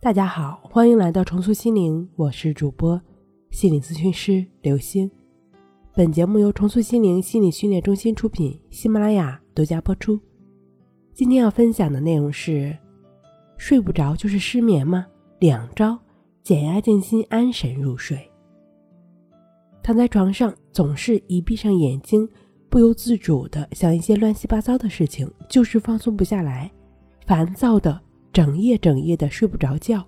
[0.00, 3.02] 大家好，欢迎来到重塑心灵，我是主播
[3.50, 5.10] 心理咨询师刘星。
[5.92, 10.16] 本节目由重塑心灵心理训练中心出品，喜马拉雅独家播出。
[11.12, 12.78] 今天要分享的内容是：
[13.56, 15.04] 睡不着就是失眠吗？
[15.40, 15.98] 两招
[16.44, 18.16] 减压静心，安神入睡。
[19.82, 22.26] 躺在床上，总是一闭上眼睛，
[22.70, 26.70] 不由自主的想一些乱七八糟的事情，就是放松不下来，
[27.26, 28.00] 烦躁的。
[28.38, 30.06] 整夜整夜的睡不着觉，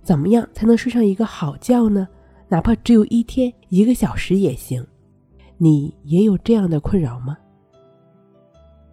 [0.00, 2.06] 怎么样才能睡上一个好觉呢？
[2.48, 4.86] 哪怕只有一天一个小时也行。
[5.58, 7.36] 你也有这样的困扰吗？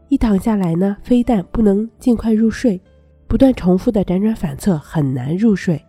[0.09, 2.81] 一躺下来呢，非但不能尽快入睡，
[3.27, 5.79] 不断重复的辗转反侧，很难入睡。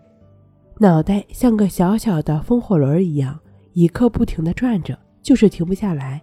[0.78, 3.41] 脑袋像个小小的风火轮一样，
[3.72, 6.20] 一刻不停的转着，就是停不下来。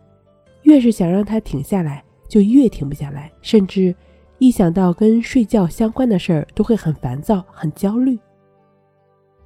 [0.62, 3.96] 越是想让它停下来，就越停不下来，甚至。
[4.40, 8.18] 一想到跟睡觉相关的事儿，都会很烦躁、很焦虑。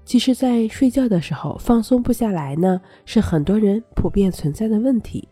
[0.05, 5.27] 其实，在睡觉的时候放松不下来呢，是很多人普遍存在的问题。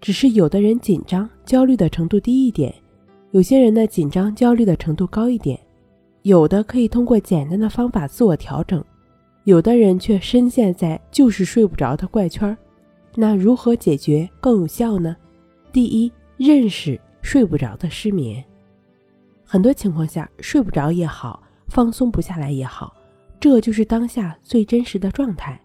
[0.00, 2.74] 只是有的人紧张、焦虑的程度低一点，
[3.30, 5.58] 有些人呢紧张、焦虑的程度高一点。
[6.22, 8.84] 有的可以通过简单的方法自我调整，
[9.44, 12.56] 有的人却深陷在就是睡不着的怪圈。
[13.14, 15.16] 那如何解决更有效呢？
[15.72, 18.44] 第一，认识睡不着的失眠。
[19.46, 22.92] 很多情况下，睡不着也好，放松不下来也好，
[23.38, 25.58] 这就是当下最真实的状态。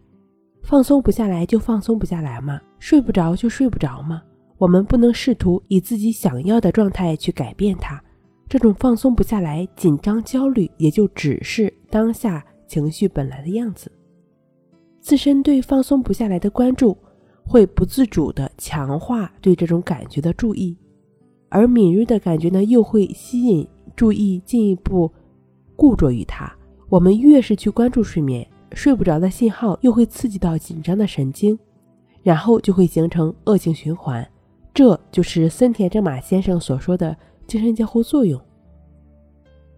[0.62, 4.22] 放松不下来就放松不下来嘛，睡不着就睡不着嘛。
[4.60, 8.00] 我们不能试图以自己想要的状态去改变它。
[8.48, 13.92] 这种放松不下来、紧张、焦虑，也就只是当下情绪本来的样子。
[15.00, 16.96] 自身对放松不下来的关注，
[17.44, 20.78] 会不自主地强化对这种感觉的注意。
[21.52, 25.12] 而敏锐的感觉呢，又会吸引注意，进一步
[25.76, 26.50] 固着于它。
[26.88, 31.60] 我们越是去关注睡眠，睡不着的信号又会刺激到紧张的神经，
[32.24, 34.26] 然后就会形成恶性循环。
[34.74, 37.16] 这就是森田正马先生所说的
[37.46, 38.40] 精神交互作用。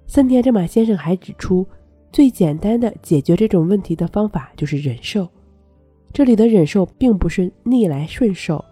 [0.05, 1.65] 森田正马先生还指出，
[2.11, 5.27] 最简单的解决这种问题的方法就是忍受。
[6.13, 8.63] 这里的忍受并不是逆来顺受，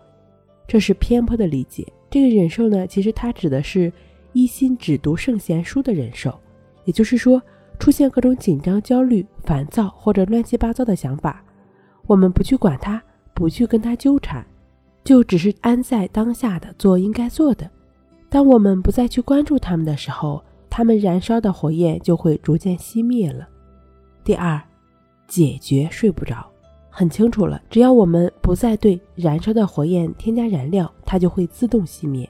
[0.68, 1.84] 这是偏颇的理解。
[2.12, 3.92] 这个忍受呢，其实它指的是
[4.34, 6.38] 一心只读圣贤书的忍受，
[6.84, 7.42] 也就是说，
[7.80, 11.42] 出现各种紧张、焦虑、烦躁或者乱七八糟的想法，
[12.06, 13.02] 我们不去管它，
[13.34, 14.46] 不去跟它纠缠，
[15.06, 17.72] 就只是安在当下的做应该做的。
[18.30, 23.48] 当我们不再去关注他们的时候，他们燃烧的火焰就会逐渐熄灭了。
[24.22, 24.62] 第二，
[25.28, 26.51] 解决睡不着。
[26.94, 32.30] 很清楚了，只要我们不再对燃烧的火焰添加燃料，它就会自动熄灭。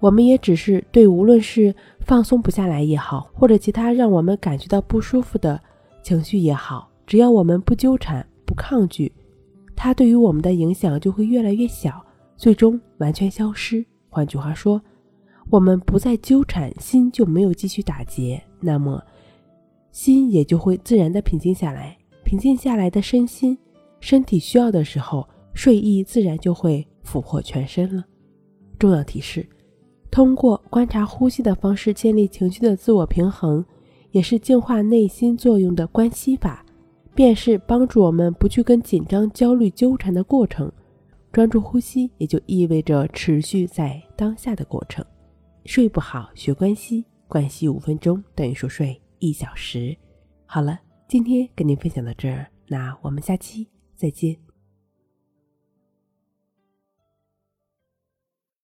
[0.00, 5.58] 我们也只是对无论是放松不下来也好，或者其他让我们感觉到不舒服的
[6.02, 9.12] 情绪也好，只要我们不纠缠、不抗拒，
[9.76, 12.04] 它对于我们的影响就会越来越小，
[12.36, 13.86] 最终完全消失。
[14.10, 14.82] 换句话说，
[15.48, 19.00] 我们不再纠缠，心就没有继续打结，那么
[19.92, 21.96] 心也就会自然的平静下来。
[22.24, 23.56] 平静下来的身心。
[24.02, 28.04] 身体需要的时候，睡意自然就会俘获全身了。
[28.76, 29.48] 重要提示：
[30.10, 33.64] 通过观察呼吸的方式建立情绪的自我平衡，
[34.10, 36.66] 也是净化内心作用的关系法，
[37.14, 40.70] 便是帮助我们不去跟紧张、焦虑纠缠的过程。
[41.30, 45.02] 专注呼吸，也就意味着持续在当下的过程。
[45.64, 49.96] 睡不好，学关系，关系五分钟等于熟睡一小时。
[50.44, 53.68] 好了，今天跟您分享到这儿，那我们下期。
[54.02, 54.51] 再见。